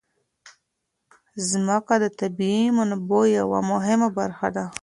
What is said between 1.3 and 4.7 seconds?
ځمکه د طبیعي منابعو یوه مهمه برخه ده.